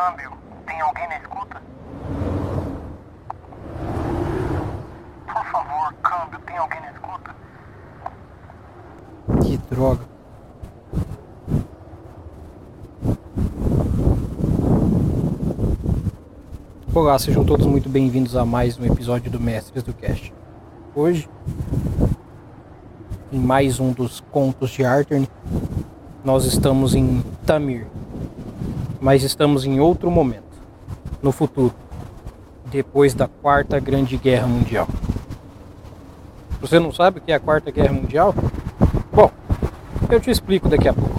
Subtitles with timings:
[0.00, 0.32] câmbio.
[0.66, 1.62] Tem alguém na escuta?
[5.26, 7.36] Por favor, câmbio, tem alguém na escuta?
[9.42, 10.04] Que droga.
[16.94, 20.32] Olá, sejam todos muito bem-vindos a mais um episódio do Mestres do Cast.
[20.94, 21.28] Hoje,
[23.30, 25.28] em mais um dos contos de Arthur,
[26.24, 27.86] nós estamos em Tamir,
[29.00, 30.44] mas estamos em outro momento,
[31.22, 31.74] no futuro,
[32.66, 34.86] depois da Quarta Grande Guerra Mundial.
[36.60, 38.34] Você não sabe o que é a Quarta Guerra Mundial?
[39.12, 39.30] Bom,
[40.10, 41.18] eu te explico daqui a pouco.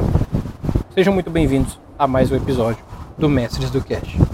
[0.93, 2.83] Sejam muito bem-vindos a mais um episódio
[3.17, 4.30] do Mestres do Cast.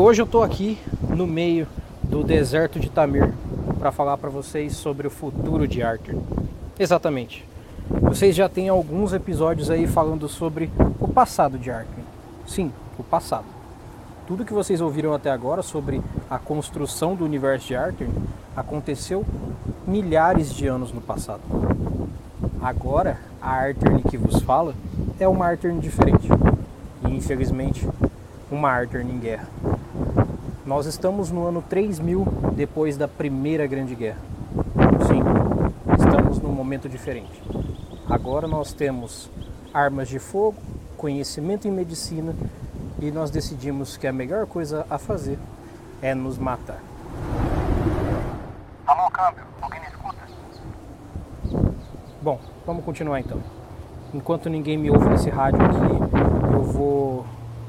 [0.00, 0.78] Hoje eu estou aqui
[1.10, 1.66] no meio
[2.02, 3.34] do deserto de Tamir
[3.78, 6.16] para falar para vocês sobre o futuro de Arthur.
[6.78, 7.44] Exatamente.
[8.00, 12.02] Vocês já têm alguns episódios aí falando sobre o passado de Arthur.
[12.46, 13.44] Sim, o passado.
[14.26, 18.08] Tudo que vocês ouviram até agora sobre a construção do universo de Arthur
[18.56, 19.24] aconteceu
[19.86, 21.42] milhares de anos no passado.
[22.62, 24.74] Agora, a Arthur que vos fala
[25.18, 26.26] é uma Arthur diferente.
[27.06, 27.86] E infelizmente,
[28.50, 29.59] uma Arthur em guerra.
[30.64, 32.22] Nós estamos no ano 3000
[32.54, 34.18] depois da Primeira Grande Guerra.
[35.06, 35.22] Sim,
[35.98, 37.42] estamos num momento diferente.
[38.08, 39.30] Agora nós temos
[39.72, 40.58] armas de fogo,
[40.98, 42.34] conhecimento em medicina
[43.00, 45.38] e nós decidimos que a melhor coisa a fazer
[46.02, 46.82] é nos matar.
[48.86, 50.18] Alô, câmbio, alguém me escuta?
[52.20, 53.40] Bom, vamos continuar então.
[54.12, 57.24] Enquanto ninguém me ouve nesse rádio aqui, eu vou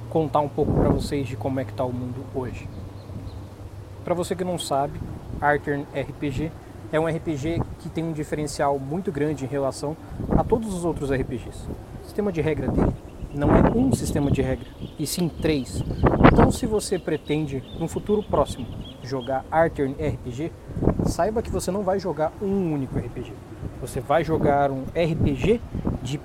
[0.10, 2.68] contar um pouco para vocês de como é que está o mundo hoje.
[4.04, 5.00] Para você que não sabe,
[5.40, 6.52] Arthur RPG
[6.92, 9.96] é um RPG que tem um diferencial muito grande em relação
[10.36, 11.70] a todos os outros RPGs.
[12.02, 12.92] O sistema de regra dele
[13.34, 14.68] não é um sistema de regra,
[14.98, 15.84] e sim três.
[16.34, 18.66] Então, se você pretende, no futuro próximo,
[19.04, 20.52] jogar Arthur RPG,
[21.06, 23.32] saiba que você não vai jogar um único RPG.
[23.82, 25.62] Você vai jogar um RPG
[26.02, 26.20] de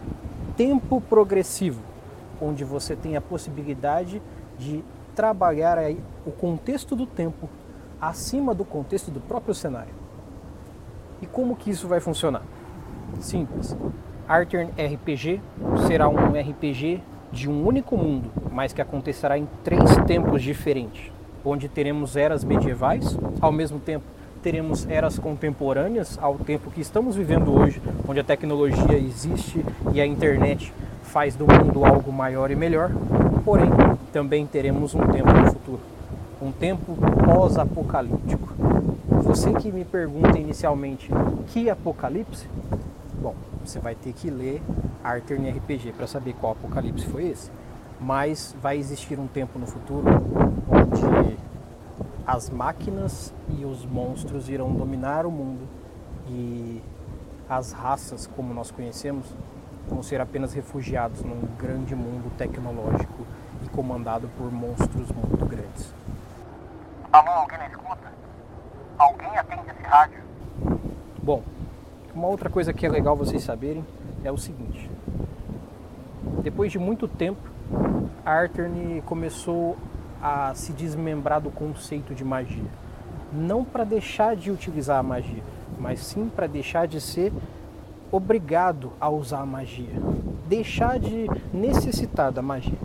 [0.57, 1.83] tempo progressivo,
[2.41, 4.23] onde você tem a possibilidade
[4.59, 4.83] de
[5.15, 5.79] trabalhar
[6.27, 7.49] o contexto do tempo
[8.01, 9.95] acima do contexto do próprio cenário.
[11.21, 12.43] E como que isso vai funcionar?
[13.21, 13.77] Simples.
[14.29, 15.41] Arthur RPG
[15.87, 17.01] será um RPG
[17.33, 21.11] de um único mundo, mas que acontecerá em três tempos diferentes,
[21.45, 24.05] onde teremos eras medievais, ao mesmo tempo
[24.43, 30.07] teremos eras contemporâneas ao tempo que estamos vivendo hoje, onde a tecnologia existe e a
[30.07, 32.91] internet faz do mundo algo maior e melhor.
[33.45, 33.71] Porém,
[34.13, 35.29] também teremos um tempo
[36.41, 38.55] um tempo pós-apocalíptico.
[39.23, 41.11] Você que me pergunta inicialmente
[41.49, 42.47] que apocalipse,
[43.21, 44.63] bom, você vai ter que ler
[45.03, 47.51] Arthur RPG para saber qual apocalipse foi esse.
[48.01, 50.07] Mas vai existir um tempo no futuro
[50.69, 51.39] onde
[52.27, 55.67] as máquinas e os monstros irão dominar o mundo
[56.29, 56.83] e
[57.49, 59.27] as raças, como nós conhecemos,
[59.89, 63.25] vão ser apenas refugiados num grande mundo tecnológico
[63.65, 65.95] e comandado por monstros muito grandes.
[67.17, 68.13] Alô, alguém na escuta?
[68.99, 70.23] Alguém atende esse rádio?
[71.23, 71.43] Bom,
[72.15, 73.83] uma outra coisa que é legal vocês saberem
[74.23, 74.91] é o seguinte.
[76.43, 77.41] Depois de muito tempo,
[78.23, 79.79] a Artern começou
[80.21, 82.67] a se desmembrar do conceito de magia.
[83.33, 85.43] Não para deixar de utilizar a magia,
[85.79, 87.33] mas sim para deixar de ser
[88.13, 89.89] obrigado a usar a magia.
[90.47, 92.79] Deixar de necessitar da magia.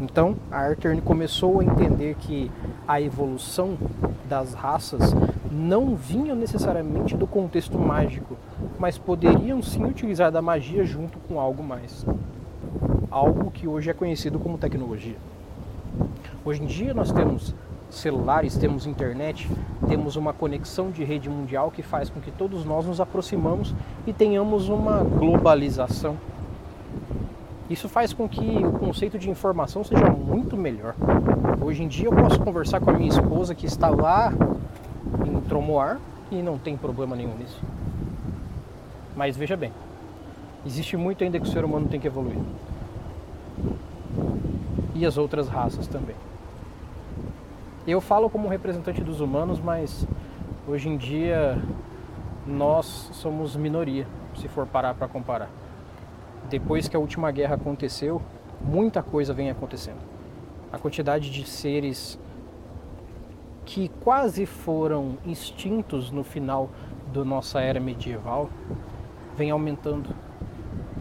[0.00, 2.50] Então, a Artern começou a entender que
[2.86, 3.76] a evolução
[4.28, 5.14] das raças
[5.50, 8.36] não vinha necessariamente do contexto mágico,
[8.78, 12.04] mas poderiam sim utilizar da magia junto com algo mais.
[13.10, 15.16] Algo que hoje é conhecido como tecnologia.
[16.44, 17.54] Hoje em dia nós temos
[17.90, 19.48] celulares, temos internet,
[19.88, 23.74] temos uma conexão de rede mundial que faz com que todos nós nos aproximamos
[24.06, 26.16] e tenhamos uma globalização
[27.68, 30.94] isso faz com que o conceito de informação seja muito melhor.
[31.60, 34.32] Hoje em dia eu posso conversar com a minha esposa que está lá
[35.26, 35.98] em Tromoar
[36.30, 37.60] e não tem problema nenhum nisso.
[39.16, 39.72] Mas veja bem,
[40.64, 42.38] existe muito ainda que o ser humano tem que evoluir.
[44.94, 46.14] E as outras raças também.
[47.84, 50.06] Eu falo como representante dos humanos, mas
[50.68, 51.60] hoje em dia
[52.46, 55.50] nós somos minoria, se for parar para comparar
[56.48, 58.20] depois que a última guerra aconteceu,
[58.60, 59.98] muita coisa vem acontecendo.
[60.72, 62.18] A quantidade de seres
[63.64, 66.70] que quase foram extintos no final
[67.12, 68.48] da nossa era medieval
[69.36, 70.10] vem aumentando.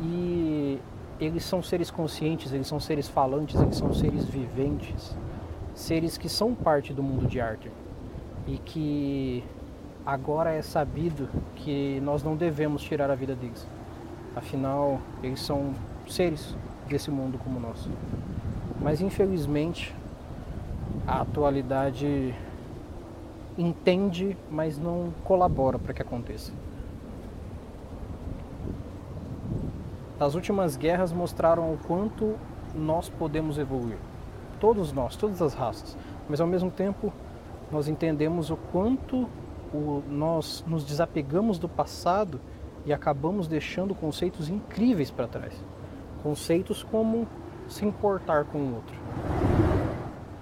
[0.02, 0.80] E
[1.20, 5.16] eles são seres conscientes, eles são seres falantes, eles são seres viventes,
[5.74, 7.72] seres que são parte do mundo de arte
[8.48, 9.44] e que
[10.06, 13.66] agora é sabido que nós não devemos tirar a vida deles.
[14.36, 15.74] Afinal, eles são
[16.08, 16.56] seres
[16.88, 17.88] desse mundo como nós.
[18.82, 19.96] Mas infelizmente,
[21.08, 22.36] a atualidade
[23.58, 26.52] entende, mas não colabora para que aconteça.
[30.20, 32.36] As últimas guerras mostraram o quanto
[32.74, 33.98] nós podemos evoluir.
[34.60, 35.98] Todos nós, todas as raças.
[36.28, 37.12] Mas ao mesmo tempo,
[37.72, 39.28] nós entendemos o quanto
[39.74, 42.40] o, nós nos desapegamos do passado
[42.86, 45.54] e acabamos deixando conceitos incríveis para trás.
[46.22, 47.28] Conceitos como
[47.68, 48.96] se importar com o outro.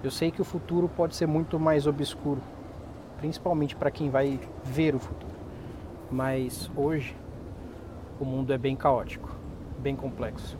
[0.02, 2.42] Eu sei que o futuro pode ser muito mais obscuro,
[3.16, 5.32] principalmente para quem vai ver o futuro.
[6.10, 7.16] Mas hoje
[8.20, 9.34] o mundo é bem caótico,
[9.78, 10.58] bem complexo.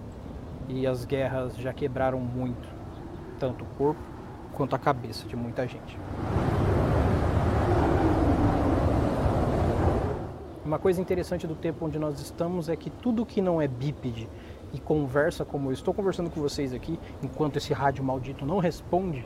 [0.69, 2.67] E as guerras já quebraram muito,
[3.39, 4.01] tanto o corpo
[4.55, 5.99] quanto a cabeça de muita gente.
[10.75, 14.29] Uma coisa interessante do tempo onde nós estamos é que tudo que não é bípede
[14.73, 19.25] e conversa como eu estou conversando com vocês aqui, enquanto esse rádio maldito não responde,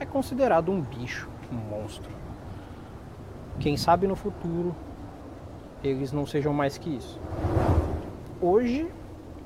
[0.00, 2.10] é considerado um bicho, um monstro.
[3.60, 4.74] Quem sabe no futuro
[5.84, 7.20] eles não sejam mais que isso.
[8.40, 8.90] Hoje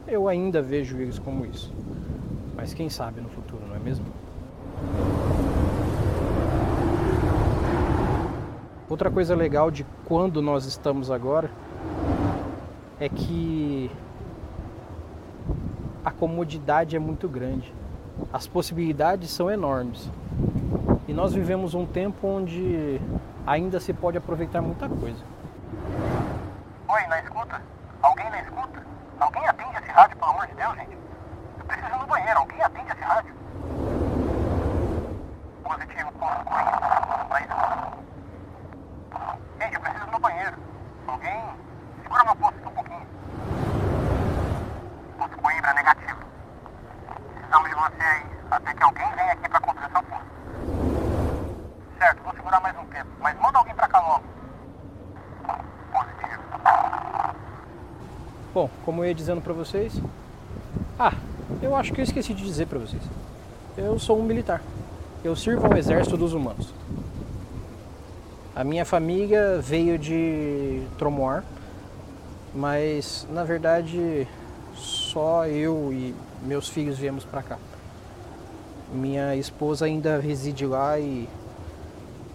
[0.09, 1.71] eu ainda vejo eles como isso,
[2.57, 4.07] mas quem sabe no futuro, não é mesmo?
[8.91, 11.49] Outra coisa legal de quando nós estamos agora
[12.99, 13.89] é que
[16.05, 17.73] a comodidade é muito grande.
[18.33, 20.11] As possibilidades são enormes.
[21.07, 23.01] E nós vivemos um tempo onde
[23.47, 25.23] ainda se pode aproveitar muita coisa.
[26.89, 27.63] Oi, na escuta?
[28.03, 28.83] Alguém na escuta?
[29.21, 30.99] Alguém atende esse rádio, pelo amor de Deus, gente?
[31.61, 32.39] Eu preciso ir no banheiro.
[32.41, 33.35] Alguém atende esse rádio?
[35.63, 36.11] Positivo.
[37.31, 38.01] Na escuta.
[39.61, 40.57] Gente, eu preciso ir no banheiro.
[41.07, 41.41] Alguém...
[42.03, 43.07] Segura meu posto aqui um pouquinho.
[45.19, 46.19] Posto Coimbra, negativo.
[47.35, 48.27] Precisamos de você aí.
[48.51, 50.25] Até que alguém venha aqui pra conduzir essa força.
[51.99, 53.11] Certo, vou segurar mais um tempo.
[53.21, 54.25] Mas manda alguém pra cá logo.
[55.93, 56.43] Positivo.
[58.55, 59.93] Bom, como eu ia dizendo para vocês,
[60.99, 61.15] ah,
[61.63, 63.01] eu acho que eu esqueci de dizer para vocês.
[63.79, 64.61] Eu sou um militar.
[65.23, 66.75] Eu sirvo ao exército dos humanos.
[68.53, 71.45] A minha família veio de Tromoar,
[72.53, 74.27] mas na verdade
[74.75, 77.59] só eu e meus filhos viemos para cá.
[78.93, 81.29] Minha esposa ainda reside lá e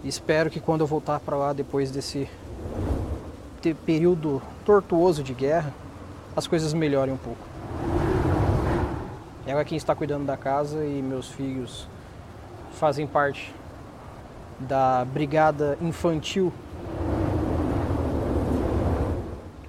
[0.02, 2.26] espero que quando eu voltar para lá depois desse
[3.84, 5.74] período tortuoso de guerra,
[6.36, 7.40] as coisas melhorem um pouco.
[9.46, 11.88] Ela é quem está cuidando da casa e meus filhos
[12.72, 13.54] fazem parte
[14.58, 16.52] da brigada infantil.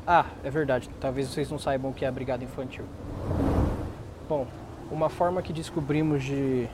[0.05, 0.89] Ah, é verdade.
[0.99, 2.85] Talvez vocês não saibam o que é a brigada infantil.
[4.27, 4.45] Bom,
[4.91, 6.67] uma forma que descobrimos de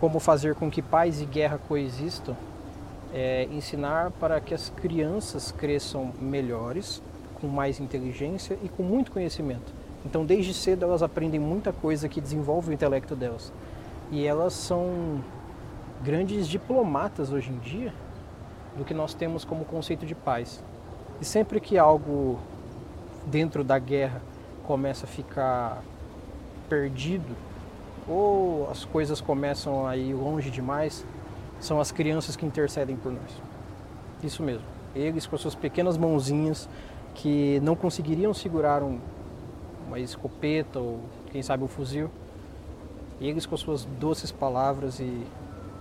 [0.00, 2.36] como fazer com que paz e guerra coexistam
[3.12, 7.00] é ensinar para que as crianças cresçam melhores,
[7.44, 9.72] com mais inteligência e com muito conhecimento.
[10.04, 13.52] Então, desde cedo elas aprendem muita coisa que desenvolve o intelecto delas.
[14.10, 15.22] E elas são
[16.02, 17.92] grandes diplomatas hoje em dia
[18.76, 20.62] do que nós temos como conceito de paz.
[21.20, 22.38] E sempre que algo
[23.26, 24.20] dentro da guerra
[24.66, 25.82] começa a ficar
[26.68, 27.36] perdido
[28.08, 31.04] ou as coisas começam a ir longe demais,
[31.60, 33.42] são as crianças que intercedem por nós.
[34.22, 34.66] Isso mesmo.
[34.94, 36.68] Eles com as suas pequenas mãozinhas
[37.14, 38.98] que não conseguiriam segurar um,
[39.86, 42.10] uma escopeta ou quem sabe um fuzil,
[43.20, 45.24] eles com as suas doces palavras e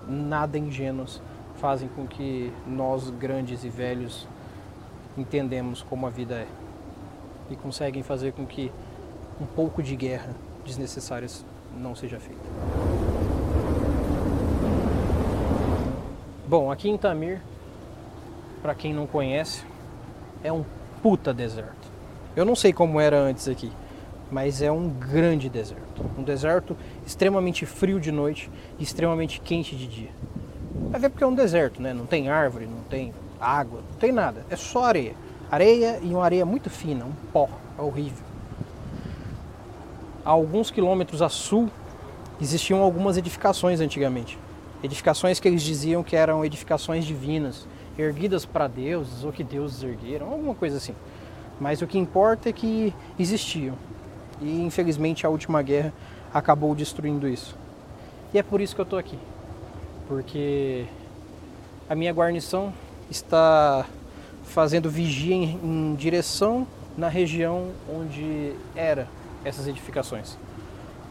[0.08, 1.22] nada ingênuos
[1.56, 4.28] fazem com que nós grandes e velhos
[5.18, 6.48] entendemos como a vida é
[7.50, 8.72] e conseguem fazer com que
[9.40, 10.36] um pouco de guerra
[10.66, 11.28] desnecessária
[11.78, 12.42] não seja feita.
[16.48, 17.42] Bom, aqui em Tamir,
[18.62, 19.66] para quem não conhece,
[20.44, 20.64] é um
[21.04, 21.92] puta deserto.
[22.34, 23.70] Eu não sei como era antes aqui,
[24.32, 26.04] mas é um grande deserto.
[26.18, 30.12] Um deserto extremamente frio de noite e extremamente quente de dia.
[30.90, 31.94] Vai ver porque é um deserto, né?
[31.94, 34.46] Não tem árvore, não tem água, não tem nada.
[34.50, 35.14] É só areia.
[35.52, 37.50] Areia e uma areia muito fina, um pó.
[37.78, 38.26] É horrível.
[40.26, 41.70] A alguns quilômetros a sul
[42.40, 44.40] existiam algumas edificações antigamente.
[44.82, 47.68] Edificações que eles diziam que eram edificações divinas,
[47.98, 50.96] erguidas para deuses ou que deuses ergueram, alguma coisa assim.
[51.60, 53.76] Mas o que importa é que existiam.
[54.42, 55.94] E infelizmente a última guerra
[56.34, 57.56] acabou destruindo isso.
[58.34, 59.18] E é por isso que eu estou aqui.
[60.08, 60.86] Porque
[61.90, 62.74] a minha guarnição
[63.10, 63.86] está
[64.44, 69.08] fazendo vigia em, em direção na região onde era
[69.44, 70.38] essas edificações.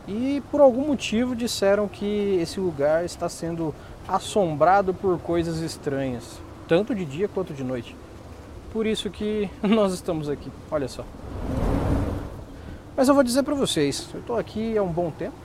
[0.07, 3.75] E por algum motivo disseram que esse lugar está sendo
[4.07, 6.41] assombrado por coisas estranhas,
[6.73, 7.95] tanto de dia quanto de noite.
[8.73, 10.51] Por isso que nós estamos aqui.
[10.71, 11.05] Olha só.
[12.97, 15.37] Mas eu vou dizer para vocês, eu estou aqui há um bom tempo.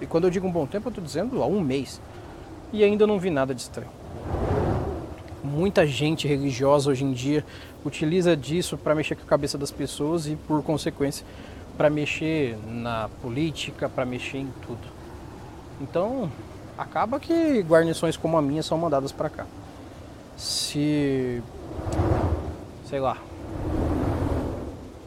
[0.00, 2.00] E quando eu digo um bom tempo, eu estou dizendo há um mês.
[2.72, 3.90] E ainda não vi nada de estranho.
[5.42, 7.44] Muita gente religiosa hoje em dia
[7.84, 11.26] utiliza disso para mexer com a cabeça das pessoas e, por consequência,
[11.76, 14.86] para mexer na política, para mexer em tudo.
[15.80, 16.30] Então,
[16.78, 19.44] acaba que guarnições como a minha são mandadas para cá.
[20.40, 21.42] Se
[22.86, 23.18] sei lá,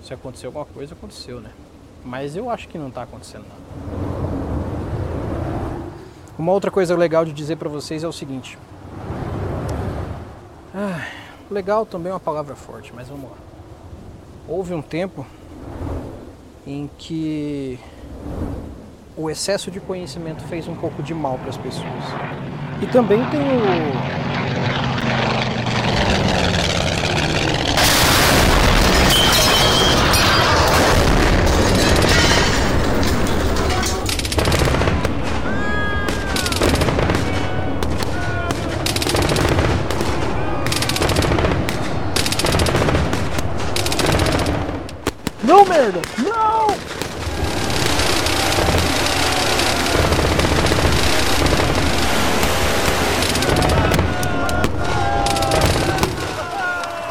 [0.04, 1.50] se aconteceu alguma coisa, aconteceu, né?
[2.06, 3.62] Mas eu acho que não está acontecendo nada.
[6.38, 8.60] Uma outra coisa legal de dizer para vocês é o seguinte.
[10.76, 11.08] Ah,
[11.50, 13.38] legal também é uma palavra forte, mas vamos lá.
[14.48, 15.26] Houve um tempo
[16.68, 17.80] em que
[19.18, 22.04] o excesso de conhecimento fez um pouco de mal para as pessoas.
[22.84, 24.43] E também tem o
[45.74, 46.02] merda!
[46.20, 46.68] Não!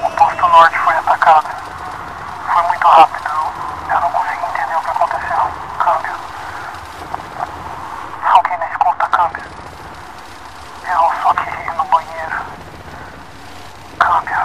[0.04, 1.48] O posto norte foi atacado.
[2.52, 3.30] Foi muito rápido.
[3.90, 5.42] Eu não consegui entender o que aconteceu.
[5.78, 6.16] Câmbio.
[8.24, 9.44] Alguém na escuta, câmbio.
[10.84, 12.42] Eu só queria ir no banheiro.
[13.98, 14.36] Câmbio.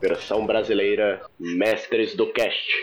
[0.00, 2.77] Versão brasileira Mestres do Cast.